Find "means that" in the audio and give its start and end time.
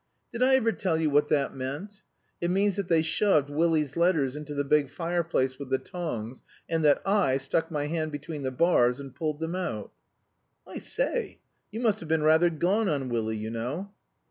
2.49-2.87